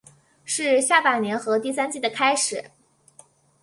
[0.43, 2.71] 是下半年和第三季的开始。